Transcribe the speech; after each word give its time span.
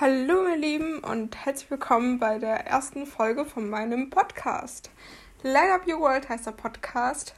Hallo 0.00 0.48
ihr 0.48 0.56
Lieben 0.56 1.00
und 1.00 1.36
herzlich 1.44 1.70
willkommen 1.70 2.18
bei 2.18 2.38
der 2.38 2.66
ersten 2.66 3.04
Folge 3.04 3.44
von 3.44 3.68
meinem 3.68 4.08
Podcast. 4.08 4.90
Light 5.42 5.70
Up 5.70 5.86
Your 5.86 6.00
World 6.00 6.26
heißt 6.26 6.46
der 6.46 6.52
Podcast 6.52 7.34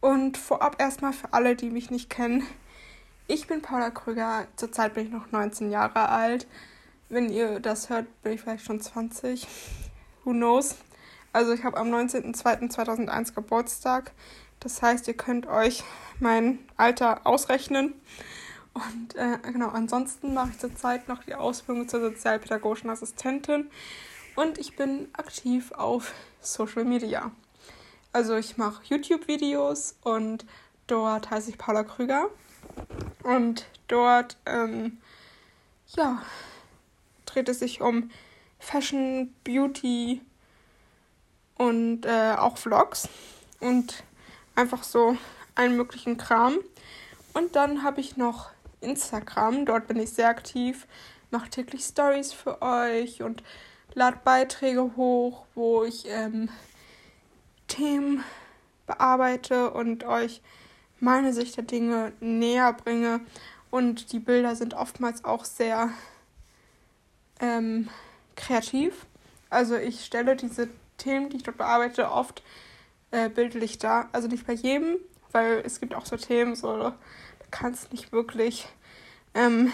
und 0.00 0.38
vorab 0.38 0.80
erstmal 0.80 1.12
für 1.12 1.34
alle, 1.34 1.54
die 1.54 1.68
mich 1.68 1.90
nicht 1.90 2.08
kennen. 2.08 2.46
Ich 3.26 3.46
bin 3.46 3.60
Paula 3.60 3.90
Krüger, 3.90 4.46
zurzeit 4.56 4.94
bin 4.94 5.04
ich 5.04 5.12
noch 5.12 5.32
19 5.32 5.70
Jahre 5.70 6.08
alt. 6.08 6.46
Wenn 7.10 7.28
ihr 7.30 7.60
das 7.60 7.90
hört, 7.90 8.06
bin 8.22 8.32
ich 8.32 8.40
vielleicht 8.40 8.64
schon 8.64 8.80
20. 8.80 9.46
Who 10.24 10.30
knows? 10.30 10.76
Also 11.34 11.52
ich 11.52 11.62
habe 11.62 11.76
am 11.76 11.92
19.02.2001 11.92 13.34
Geburtstag. 13.34 14.12
Das 14.60 14.80
heißt, 14.80 15.08
ihr 15.08 15.14
könnt 15.14 15.46
euch 15.46 15.84
mein 16.20 16.60
Alter 16.78 17.26
ausrechnen. 17.26 17.92
Und 18.78 19.16
äh, 19.16 19.38
genau, 19.42 19.68
ansonsten 19.70 20.34
mache 20.34 20.50
ich 20.50 20.58
zurzeit 20.58 21.08
noch 21.08 21.24
die 21.24 21.34
Ausbildung 21.34 21.88
zur 21.88 22.00
sozialpädagogischen 22.00 22.90
Assistentin 22.90 23.70
und 24.36 24.58
ich 24.58 24.76
bin 24.76 25.08
aktiv 25.14 25.72
auf 25.72 26.14
Social 26.40 26.84
Media. 26.84 27.32
Also 28.12 28.36
ich 28.36 28.56
mache 28.56 28.82
YouTube-Videos 28.84 29.96
und 30.02 30.46
dort 30.86 31.30
heiße 31.30 31.50
ich 31.50 31.58
Paula 31.58 31.82
Krüger. 31.82 32.28
Und 33.24 33.66
dort, 33.88 34.36
ähm, 34.46 34.98
ja, 35.96 36.22
dreht 37.26 37.48
es 37.48 37.58
sich 37.58 37.80
um 37.80 38.10
Fashion, 38.60 39.34
Beauty 39.42 40.22
und 41.56 42.06
äh, 42.06 42.34
auch 42.38 42.58
Vlogs 42.58 43.08
und 43.58 44.04
einfach 44.54 44.84
so 44.84 45.16
allen 45.56 45.76
möglichen 45.76 46.16
Kram. 46.16 46.58
Und 47.34 47.56
dann 47.56 47.82
habe 47.82 48.00
ich 48.00 48.16
noch 48.16 48.50
Instagram. 48.80 49.66
Dort 49.66 49.86
bin 49.88 49.98
ich 49.98 50.10
sehr 50.10 50.28
aktiv, 50.28 50.86
mache 51.30 51.50
täglich 51.50 51.82
Stories 51.82 52.32
für 52.32 52.62
euch 52.62 53.22
und 53.22 53.42
lade 53.94 54.18
Beiträge 54.24 54.96
hoch, 54.96 55.44
wo 55.54 55.84
ich 55.84 56.06
ähm, 56.08 56.48
Themen 57.66 58.24
bearbeite 58.86 59.70
und 59.70 60.04
euch 60.04 60.40
meine 61.00 61.32
Sicht 61.32 61.56
der 61.56 61.64
Dinge 61.64 62.12
näher 62.20 62.72
bringe. 62.72 63.20
Und 63.70 64.12
die 64.12 64.18
Bilder 64.18 64.56
sind 64.56 64.74
oftmals 64.74 65.24
auch 65.24 65.44
sehr 65.44 65.90
ähm, 67.40 67.88
kreativ. 68.34 69.06
Also 69.50 69.76
ich 69.76 70.04
stelle 70.04 70.36
diese 70.36 70.68
Themen, 70.96 71.28
die 71.30 71.36
ich 71.36 71.42
dort 71.42 71.58
bearbeite, 71.58 72.10
oft 72.10 72.42
äh, 73.10 73.28
bildlich 73.28 73.78
dar. 73.78 74.08
Also 74.12 74.28
nicht 74.28 74.46
bei 74.46 74.54
jedem, 74.54 74.96
weil 75.32 75.62
es 75.64 75.80
gibt 75.80 75.94
auch 75.94 76.06
so 76.06 76.16
Themen, 76.16 76.54
so 76.54 76.92
kannst 77.50 77.92
nicht 77.92 78.12
wirklich 78.12 78.68
ähm, 79.34 79.72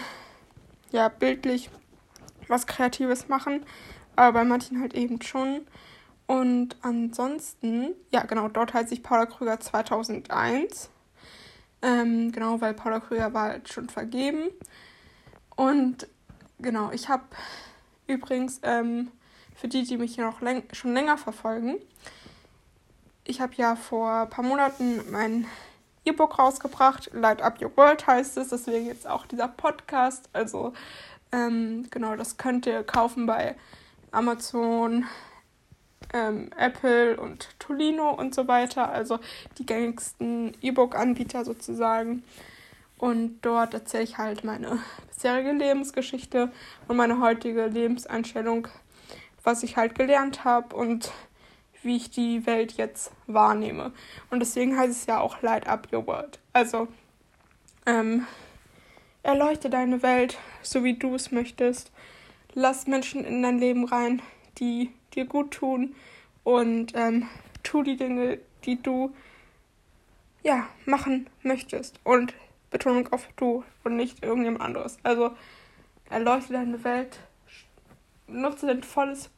ja, 0.91 1.09
bildlich 1.09 1.69
was 2.47 2.67
Kreatives 2.67 3.27
machen, 3.27 3.65
aber 4.15 4.39
bei 4.39 4.45
manchen 4.45 4.79
halt 4.79 4.93
eben 4.93 5.21
schon. 5.21 5.65
Und 6.27 6.77
ansonsten, 6.81 7.93
ja 8.11 8.23
genau, 8.23 8.47
dort 8.47 8.73
heißt 8.73 8.91
ich 8.91 9.03
Paula 9.03 9.25
Krüger 9.25 9.59
2001. 9.59 10.89
Ähm, 11.81 12.31
genau, 12.31 12.61
weil 12.61 12.73
Paula 12.73 12.99
Krüger 12.99 13.33
war 13.33 13.49
halt 13.49 13.71
schon 13.71 13.89
vergeben. 13.89 14.49
Und 15.55 16.07
genau, 16.59 16.91
ich 16.91 17.09
habe 17.09 17.23
übrigens, 18.07 18.59
ähm, 18.63 19.11
für 19.55 19.67
die, 19.67 19.83
die 19.83 19.97
mich 19.97 20.15
hier 20.15 20.25
noch 20.25 20.41
läng 20.41 20.63
schon 20.73 20.93
länger 20.93 21.17
verfolgen, 21.17 21.77
ich 23.23 23.41
habe 23.41 23.53
ja 23.55 23.75
vor 23.75 24.11
ein 24.11 24.29
paar 24.29 24.45
Monaten 24.45 25.11
mein 25.11 25.47
E-Book 26.05 26.39
rausgebracht. 26.39 27.09
Light 27.13 27.41
Up 27.41 27.61
Your 27.61 27.75
World 27.75 28.05
heißt 28.05 28.37
es, 28.37 28.49
deswegen 28.49 28.85
jetzt 28.85 29.07
auch 29.07 29.25
dieser 29.25 29.47
Podcast. 29.47 30.29
Also 30.33 30.73
ähm, 31.31 31.87
genau, 31.89 32.15
das 32.15 32.37
könnt 32.37 32.65
ihr 32.65 32.83
kaufen 32.83 33.25
bei 33.25 33.55
Amazon, 34.11 35.05
ähm, 36.13 36.49
Apple 36.57 37.17
und 37.19 37.49
Tolino 37.59 38.11
und 38.11 38.33
so 38.33 38.47
weiter. 38.47 38.89
Also 38.89 39.19
die 39.57 39.65
gängigsten 39.65 40.55
E-Book-Anbieter 40.61 41.43
sozusagen. 41.43 42.23
Und 42.97 43.39
dort 43.41 43.73
erzähle 43.73 44.03
ich 44.03 44.17
halt 44.17 44.43
meine 44.43 44.79
bisherige 45.09 45.51
Lebensgeschichte 45.51 46.51
und 46.87 46.95
meine 46.95 47.19
heutige 47.19 47.65
Lebenseinstellung, 47.65 48.67
was 49.43 49.63
ich 49.63 49.75
halt 49.75 49.95
gelernt 49.95 50.45
habe 50.45 50.75
und 50.75 51.11
wie 51.85 51.95
ich 51.95 52.09
die 52.09 52.45
Welt 52.45 52.73
jetzt 52.73 53.11
wahrnehme. 53.27 53.93
Und 54.29 54.39
deswegen 54.39 54.77
heißt 54.77 54.91
es 54.91 55.05
ja 55.05 55.19
auch 55.19 55.41
Light 55.41 55.67
Up 55.67 55.87
Your 55.93 56.05
World. 56.07 56.39
Also, 56.53 56.87
ähm, 57.85 58.25
erleuchte 59.23 59.69
deine 59.69 60.03
Welt, 60.03 60.37
so 60.61 60.83
wie 60.83 60.95
du 60.95 61.15
es 61.15 61.31
möchtest. 61.31 61.91
Lass 62.53 62.87
Menschen 62.87 63.23
in 63.23 63.41
dein 63.41 63.59
Leben 63.59 63.85
rein, 63.85 64.21
die 64.57 64.91
dir 65.13 65.25
gut 65.25 65.51
tun. 65.51 65.95
Und 66.43 66.93
ähm, 66.95 67.27
tu 67.63 67.83
die 67.83 67.97
Dinge, 67.97 68.39
die 68.65 68.81
du 68.81 69.13
ja, 70.43 70.67
machen 70.85 71.27
möchtest. 71.41 71.99
Und 72.03 72.33
Betonung 72.69 73.11
auf 73.11 73.27
du 73.35 73.63
und 73.83 73.95
nicht 73.95 74.23
irgendjemand 74.23 74.61
anderes. 74.61 74.97
Also 75.03 75.31
erleuchte 76.09 76.53
deine 76.53 76.83
Welt, 76.83 77.19
nutze 78.27 78.67
dein 78.67 78.83
volles 78.83 79.29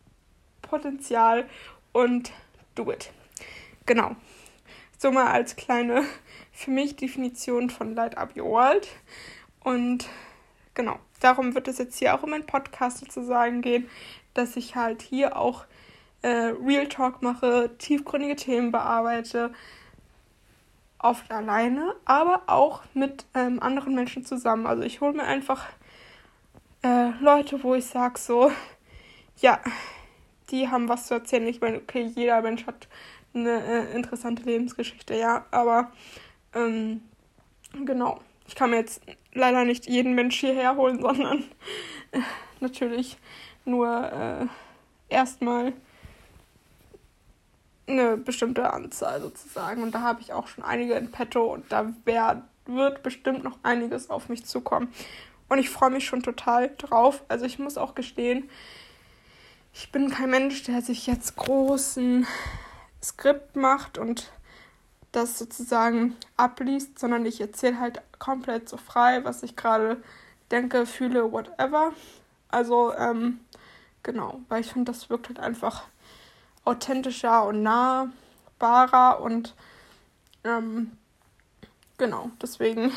Potenzial 0.62 1.48
und 1.98 2.32
do 2.76 2.92
it. 2.92 3.12
Genau. 3.88 4.16
So 5.00 5.12
mal 5.12 5.32
als 5.32 5.56
kleine 5.56 6.04
für 6.52 6.70
mich 6.70 6.96
Definition 6.96 7.72
von 7.72 7.96
Light 7.96 8.18
Up 8.20 8.38
Your 8.38 8.50
World. 8.50 8.88
Und 9.64 10.08
genau, 10.76 11.00
darum 11.20 11.56
wird 11.56 11.68
es 11.68 11.80
jetzt 11.80 11.98
hier 11.98 12.14
auch 12.14 12.24
in 12.24 12.30
meinem 12.30 12.46
Podcast 12.46 13.00
sozusagen 13.00 13.62
gehen, 13.62 13.90
dass 14.36 14.56
ich 14.58 14.76
halt 14.76 15.02
hier 15.02 15.38
auch 15.38 15.66
äh, 16.22 16.54
Real 16.64 16.88
Talk 16.88 17.24
mache, 17.24 17.72
tiefgründige 17.80 18.36
Themen 18.36 18.72
bearbeite, 18.72 19.52
oft 21.00 21.32
alleine, 21.32 21.96
aber 22.06 22.44
auch 22.46 22.84
mit 22.94 23.26
ähm, 23.34 23.60
anderen 23.60 23.96
Menschen 23.96 24.24
zusammen. 24.24 24.68
Also 24.68 24.84
ich 24.84 25.02
hole 25.02 25.14
mir 25.14 25.24
einfach 25.24 25.66
äh, 26.84 27.10
Leute, 27.22 27.64
wo 27.64 27.74
ich 27.74 27.88
sage 27.88 28.20
so, 28.20 28.52
ja, 29.38 29.60
die 30.50 30.70
haben 30.70 30.90
was 30.90 31.08
zu 31.08 31.14
erzählen. 31.14 31.48
Ich 31.48 31.62
meine, 31.62 31.78
okay, 31.78 32.12
jeder 32.16 32.42
Mensch 32.42 32.66
hat 32.66 32.88
eine 33.34 33.64
äh, 33.64 33.96
interessante 33.96 34.44
Lebensgeschichte, 34.44 35.16
ja, 35.16 35.46
aber 35.52 35.92
ähm, 36.54 37.02
genau. 37.86 38.20
Ich 38.48 38.56
kann 38.56 38.70
mir 38.70 38.78
jetzt 38.78 39.02
leider 39.34 39.66
nicht 39.66 39.88
jeden 39.88 40.16
Mensch 40.16 40.40
hierher 40.40 40.76
holen, 40.76 41.02
sondern 41.02 41.44
äh, 42.12 42.20
natürlich 42.60 43.18
nur 43.66 44.12
äh, 44.12 44.46
erstmal 45.14 45.74
eine 47.88 48.18
bestimmte 48.18 48.74
Anzahl 48.74 49.22
sozusagen. 49.22 49.84
Und 49.84 49.94
da 49.94 50.02
habe 50.02 50.22
ich 50.22 50.34
auch 50.34 50.48
schon 50.48 50.64
einige 50.64 50.94
in 50.96 51.12
petto 51.12 51.54
und 51.54 51.72
da 51.72 51.94
wär, 52.06 52.44
wird 52.66 53.04
bestimmt 53.04 53.44
noch 53.44 53.58
einiges 53.64 54.10
auf 54.10 54.30
mich 54.30 54.46
zukommen. 54.46 54.94
Und 55.50 55.60
ich 55.60 55.70
freue 55.70 55.92
mich 55.92 56.06
schon 56.06 56.24
total 56.24 56.74
drauf. 56.78 57.24
Also 57.30 57.46
ich 57.46 57.60
muss 57.60 57.78
auch 57.78 57.96
gestehen, 57.96 58.50
ich 59.80 59.92
bin 59.92 60.10
kein 60.10 60.32
Mensch, 60.32 60.64
der 60.64 60.82
sich 60.82 61.06
jetzt 61.06 61.36
großen 61.36 62.26
Skript 63.04 63.56
macht 63.56 64.00
und 64.00 64.32
das 65.12 65.38
sozusagen 65.38 66.16
abliest, 66.36 66.98
sondern 66.98 67.28
ich 67.28 67.40
erzähle 67.40 67.80
halt 67.80 68.02
komplett 68.18 68.68
so 68.68 68.78
frei, 68.78 69.24
was 69.24 69.44
ich 69.44 69.56
gerade 69.56 70.02
denke, 70.50 70.88
fühle, 70.88 71.32
whatever. 71.32 71.94
Also, 72.50 72.92
ähm, 72.96 73.40
genau, 74.02 74.42
weil 74.50 74.62
ich 74.62 74.74
finde, 74.74 74.92
das 74.92 75.12
wirkt 75.12 75.28
halt 75.28 75.40
einfach 75.40 75.84
authentischer 76.66 77.46
und 77.46 77.62
nahbarer 77.62 79.22
und 79.22 79.54
ähm, 80.44 80.98
genau, 82.00 82.32
deswegen 82.42 82.92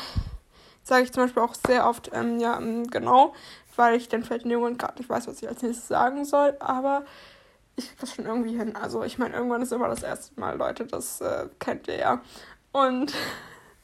sage 0.83 1.03
ich 1.03 1.11
zum 1.11 1.23
Beispiel 1.23 1.43
auch 1.43 1.55
sehr 1.55 1.87
oft, 1.87 2.11
ähm, 2.13 2.39
ja, 2.39 2.57
ähm, 2.57 2.87
genau, 2.87 3.33
weil 3.75 3.95
ich 3.95 4.09
dann 4.09 4.23
vielleicht 4.23 4.43
in 4.43 4.49
dem 4.49 4.59
Moment 4.59 4.79
gerade 4.79 4.97
nicht 4.97 5.09
weiß, 5.09 5.27
was 5.27 5.41
ich 5.41 5.47
als 5.47 5.61
nächstes 5.61 5.87
sagen 5.87 6.25
soll, 6.25 6.55
aber 6.59 7.03
ich 7.75 7.87
kriege 7.87 8.01
das 8.01 8.13
schon 8.13 8.25
irgendwie 8.25 8.57
hin. 8.57 8.75
Also 8.75 9.03
ich 9.03 9.17
meine, 9.17 9.35
irgendwann 9.35 9.61
ist 9.61 9.71
immer 9.71 9.87
das 9.87 10.03
erste 10.03 10.39
Mal, 10.39 10.57
Leute, 10.57 10.85
das 10.85 11.21
äh, 11.21 11.47
kennt 11.59 11.87
ihr 11.87 11.97
ja. 11.97 12.21
Und 12.71 13.13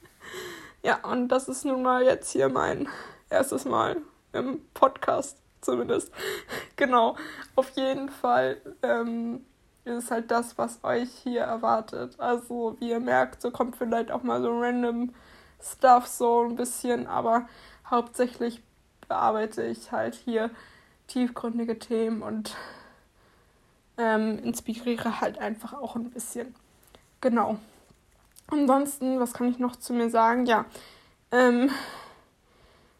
ja, 0.84 1.00
und 1.04 1.30
das 1.30 1.48
ist 1.48 1.66
nun 1.66 1.84
mal 1.84 2.04
jetzt 2.04 2.32
hier 2.32 2.50
mein 2.50 2.88
erstes 3.30 3.66
Mal 3.66 3.98
im 4.34 4.62
Podcast 4.74 5.38
zumindest. 5.62 6.12
genau, 6.76 7.16
auf 7.56 7.70
jeden 7.72 8.10
Fall 8.10 8.62
ähm, 8.84 9.46
ist 9.86 10.04
es 10.04 10.12
halt 10.12 10.32
das, 10.32 10.58
was 10.58 10.84
euch 10.84 11.10
hier 11.24 11.42
erwartet. 11.42 12.20
Also 12.20 12.76
wie 12.80 12.90
ihr 12.90 13.00
merkt, 13.00 13.42
so 13.42 13.52
kommt 13.52 13.76
vielleicht 13.76 14.12
auch 14.12 14.24
mal 14.24 14.42
so 14.42 14.50
random 14.52 15.14
Stuff 15.62 16.08
so 16.08 16.44
ein 16.44 16.56
bisschen, 16.56 17.08
aber 17.08 17.48
hauptsächlich 17.90 18.62
bearbeite 19.08 19.64
ich 19.64 19.92
halt 19.92 20.16
hier 20.16 20.50
tiefgründige 21.08 21.80
Themen 21.80 22.22
und 22.22 22.56
ähm, 23.98 24.40
inspiriere 24.44 25.22
halt 25.22 25.38
einfach 25.40 25.74
auch 25.74 25.96
ein 25.96 26.12
bisschen. 26.12 26.54
Genau. 27.22 27.58
Ansonsten, 28.48 29.20
was 29.20 29.34
kann 29.34 29.50
ich 29.50 29.60
noch 29.60 29.76
zu 29.76 29.94
mir 29.94 30.10
sagen? 30.10 30.46
Ja, 30.46 30.66
ähm, 31.32 31.70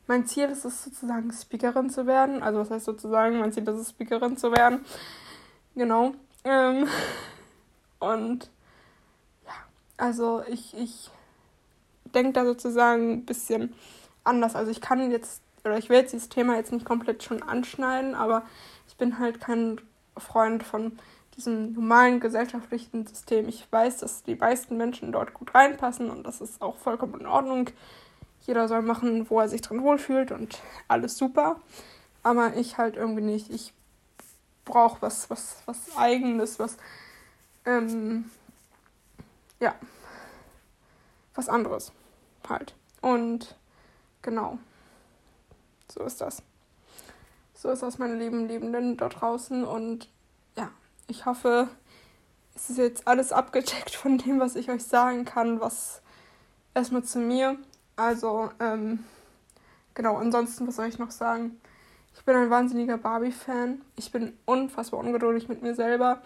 mein 0.08 0.26
Ziel 0.26 0.50
ist 0.50 0.66
es 0.66 0.84
sozusagen, 0.84 1.32
Speakerin 1.32 1.90
zu 1.90 2.08
werden. 2.08 2.42
Also 2.42 2.60
was 2.60 2.72
heißt 2.72 2.86
sozusagen, 2.86 3.40
mein 3.40 3.52
Ziel 3.52 3.68
ist 3.68 3.76
es, 3.76 3.90
Speakerin 3.90 4.38
zu 4.38 4.52
werden. 4.52 4.86
Genau. 5.76 6.14
Ähm, 6.44 6.88
und 8.00 8.50
ja, 9.46 9.54
also 9.98 10.44
ich, 10.48 10.76
ich 10.76 11.12
denke 12.12 12.34
da 12.34 12.46
sozusagen 12.46 13.14
ein 13.14 13.26
bisschen 13.26 13.74
anders. 14.24 14.56
Also 14.56 14.72
ich 14.72 14.82
kann 14.82 15.12
jetzt, 15.12 15.42
oder 15.64 15.78
ich 15.78 15.90
will 15.90 15.98
jetzt 15.98 16.14
dieses 16.14 16.30
Thema 16.30 16.56
jetzt 16.56 16.72
nicht 16.72 16.86
komplett 16.86 17.24
schon 17.24 17.44
anschneiden, 17.44 18.16
aber 18.16 18.44
ich 18.88 18.98
bin 18.98 19.20
halt 19.20 19.40
kein 19.40 19.80
Freund 20.18 20.64
von 20.64 20.98
diesem 21.36 21.74
normalen 21.74 22.20
gesellschaftlichen 22.20 23.06
System. 23.06 23.48
Ich 23.48 23.72
weiß, 23.72 23.98
dass 23.98 24.24
die 24.24 24.36
meisten 24.36 24.76
Menschen 24.76 25.12
dort 25.12 25.34
gut 25.34 25.54
reinpassen 25.54 26.10
und 26.10 26.24
das 26.24 26.42
ist 26.42 26.62
auch 26.62 26.78
vollkommen 26.78 27.22
in 27.22 27.28
Ordnung. 27.28 27.70
Jeder 28.46 28.68
soll 28.68 28.82
machen, 28.82 29.30
wo 29.30 29.40
er 29.40 29.50
sich 29.50 29.62
drin 29.62 29.84
wohlfühlt 29.84 30.32
und 30.32 30.60
alles 30.88 31.18
super. 31.18 31.60
Aber 32.24 32.56
ich 32.56 32.78
halt 32.78 32.96
irgendwie 32.96 33.22
nicht. 33.22 33.52
Ich 33.52 33.74
brauche 34.66 35.02
was, 35.02 35.30
was, 35.30 35.62
was 35.66 35.96
Eigenes, 35.96 36.60
was, 36.60 36.78
ähm, 37.66 38.26
ja, 39.60 39.76
was 41.38 41.50
anderes 41.50 41.92
halt. 42.50 42.74
Und 43.02 43.56
genau, 44.22 44.58
so 45.88 46.04
ist 46.04 46.20
das. 46.20 46.42
So 47.54 47.70
ist 47.70 47.82
das, 47.82 47.98
meine 47.98 48.16
lieben 48.16 48.48
Liebenden 48.48 48.98
dort 48.98 49.22
draußen. 49.22 49.64
Und 49.64 50.10
ja, 50.56 50.70
ich 51.08 51.26
hoffe, 51.26 51.70
es 52.56 52.70
ist 52.70 52.78
jetzt 52.78 53.08
alles 53.08 53.32
abgecheckt 53.32 53.96
von 53.96 54.18
dem, 54.18 54.40
was 54.40 54.56
ich 54.56 54.70
euch 54.70 54.84
sagen 54.84 55.26
kann, 55.26 55.60
was 55.60 56.02
erstmal 56.74 57.04
zu 57.04 57.20
mir. 57.20 57.58
Also, 57.96 58.50
ähm, 58.60 59.04
genau, 59.94 60.18
ansonsten, 60.18 60.68
was 60.68 60.76
soll 60.76 60.88
ich 60.88 61.00
noch 61.00 61.12
sagen? 61.12 61.60
Ich 62.16 62.24
bin 62.26 62.36
ein 62.36 62.50
wahnsinniger 62.50 62.98
Barbie-Fan. 62.98 63.82
Ich 63.96 64.12
bin 64.12 64.38
unfassbar 64.46 65.00
ungeduldig 65.00 65.50
mit 65.50 65.62
mir 65.62 65.76
selber. 65.76 66.22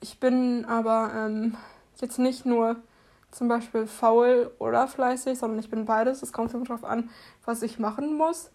Ich 0.00 0.20
bin 0.20 0.64
aber 0.66 1.12
ähm, 1.14 1.56
jetzt 2.00 2.18
nicht 2.18 2.44
nur 2.44 2.76
zum 3.32 3.48
Beispiel 3.48 3.86
faul 3.86 4.52
oder 4.58 4.86
fleißig, 4.86 5.38
sondern 5.38 5.58
ich 5.58 5.70
bin 5.70 5.86
beides. 5.86 6.22
Es 6.22 6.32
kommt 6.32 6.54
immer 6.54 6.64
darauf 6.64 6.84
an, 6.84 7.10
was 7.44 7.62
ich 7.62 7.78
machen 7.78 8.16
muss. 8.16 8.50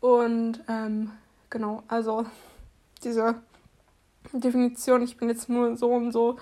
Und 0.00 0.62
ähm, 0.68 1.12
genau, 1.48 1.82
also 1.88 2.26
diese 3.04 3.36
Definition, 4.32 5.02
ich 5.02 5.16
bin 5.16 5.28
jetzt 5.28 5.48
nur 5.48 5.76
so 5.76 5.92
und 5.92 6.12
so, 6.12 6.36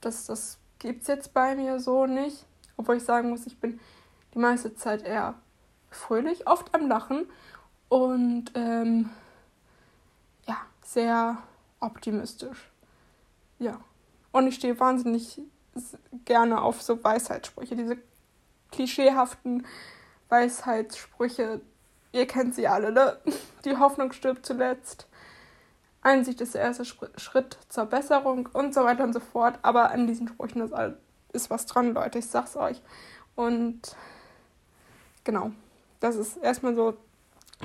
das, 0.00 0.26
das 0.26 0.58
gibt 0.78 1.02
es 1.02 1.08
jetzt 1.08 1.34
bei 1.34 1.56
mir 1.56 1.80
so 1.80 2.06
nicht. 2.06 2.46
Obwohl 2.76 2.96
ich 2.96 3.04
sagen 3.04 3.30
muss, 3.30 3.46
ich 3.46 3.58
bin 3.58 3.80
die 4.34 4.38
meiste 4.38 4.74
Zeit 4.76 5.02
eher 5.02 5.34
fröhlich, 5.90 6.46
oft 6.46 6.72
am 6.74 6.86
Lachen 6.86 7.26
und 7.88 8.52
ähm, 8.54 9.10
ja, 10.46 10.58
sehr 10.84 11.38
optimistisch. 11.80 12.70
Ja. 13.58 13.80
Und 14.30 14.46
ich 14.46 14.54
stehe 14.54 14.78
wahnsinnig 14.78 15.40
gerne 16.24 16.62
auf 16.62 16.82
so 16.82 17.02
Weisheitssprüche, 17.02 17.76
diese 17.76 17.98
klischeehaften 18.70 19.66
Weisheitssprüche. 20.28 21.60
Ihr 22.12 22.26
kennt 22.26 22.54
sie 22.54 22.68
alle, 22.68 22.92
ne? 22.92 23.18
Die 23.64 23.76
Hoffnung 23.76 24.12
stirbt 24.12 24.46
zuletzt. 24.46 25.06
Einsicht 26.00 26.40
ist 26.40 26.54
der 26.54 26.62
erste 26.62 26.84
Schritt 26.84 27.58
zur 27.68 27.86
Besserung 27.86 28.48
und 28.52 28.72
so 28.72 28.84
weiter 28.84 29.04
und 29.04 29.12
so 29.12 29.20
fort. 29.20 29.58
Aber 29.62 29.90
an 29.90 30.06
diesen 30.06 30.28
Sprüchen 30.28 30.62
ist, 30.62 30.74
ist 31.32 31.50
was 31.50 31.66
dran, 31.66 31.92
Leute. 31.92 32.18
Ich 32.18 32.26
sag's 32.26 32.56
euch. 32.56 32.80
Und 33.34 33.96
genau, 35.24 35.50
das 36.00 36.16
ist 36.16 36.36
erstmal 36.38 36.74
so 36.74 36.96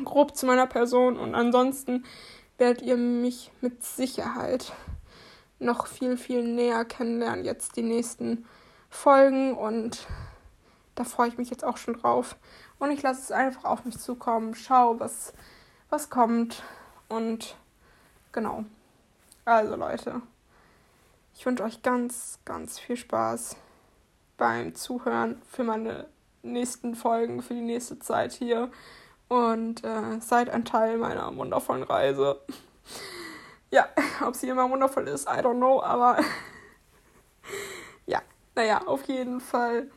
grob 0.03 0.35
zu 0.35 0.45
meiner 0.45 0.67
Person. 0.67 1.17
Und 1.17 1.35
ansonsten 1.35 2.05
werdet 2.57 2.81
ihr 2.81 2.97
mich 2.97 3.51
mit 3.61 3.83
Sicherheit 3.83 4.73
noch 5.63 5.87
viel, 5.87 6.17
viel 6.17 6.43
näher 6.43 6.85
kennenlernen. 6.85 7.45
Jetzt 7.45 7.75
die 7.75 7.83
nächsten 7.83 8.45
Folgen. 8.89 9.53
Und 9.53 10.07
da 10.95 11.03
freue 11.03 11.29
ich 11.29 11.37
mich 11.37 11.49
jetzt 11.49 11.63
auch 11.63 11.77
schon 11.77 11.95
drauf. 11.95 12.35
Und 12.79 12.91
ich 12.91 13.01
lasse 13.01 13.21
es 13.21 13.31
einfach 13.31 13.65
auf 13.65 13.85
mich 13.85 13.97
zukommen. 13.97 14.55
Schau, 14.55 14.99
was, 14.99 15.33
was 15.89 16.09
kommt. 16.09 16.63
Und 17.09 17.55
genau. 18.31 18.65
Also 19.45 19.75
Leute, 19.75 20.21
ich 21.35 21.45
wünsche 21.45 21.63
euch 21.63 21.81
ganz, 21.81 22.39
ganz 22.45 22.79
viel 22.79 22.97
Spaß 22.97 23.55
beim 24.37 24.75
Zuhören 24.75 25.41
für 25.49 25.63
meine 25.63 26.07
nächsten 26.41 26.95
Folgen, 26.95 27.41
für 27.41 27.53
die 27.53 27.61
nächste 27.61 27.99
Zeit 27.99 28.33
hier. 28.33 28.71
Und 29.29 29.83
äh, 29.83 30.19
seid 30.19 30.49
ein 30.49 30.65
Teil 30.65 30.97
meiner 30.97 31.35
wundervollen 31.35 31.83
Reise. 31.83 32.39
ja, 33.73 33.87
ob 34.25 34.35
sie 34.35 34.47
immer 34.47 34.69
wundervoll 34.69 35.07
ist, 35.07 35.27
I 35.27 35.39
don't 35.41 35.57
know, 35.57 35.81
aber 35.81 36.17
ja, 38.05 38.21
naja, 38.55 38.81
auf 38.85 39.03
jeden 39.05 39.41
Fall. 39.41 39.87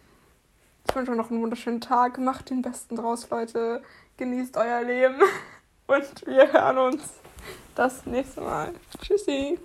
Ich 0.89 0.95
wünsche 0.95 1.13
euch 1.13 1.19
noch 1.19 1.31
einen 1.31 1.43
wunderschönen 1.43 1.81
Tag. 1.81 2.19
Macht 2.19 2.51
den 2.51 2.63
Besten 2.63 2.97
draus, 2.97 3.29
Leute. 3.29 3.83
Genießt 4.17 4.57
euer 4.57 4.83
Leben. 4.83 5.21
Und 5.87 6.27
wir 6.27 6.53
hören 6.53 6.79
uns 6.79 7.15
das 7.75 8.07
nächste 8.07 8.41
Mal. 8.41 8.73
Tschüssi. 9.03 9.59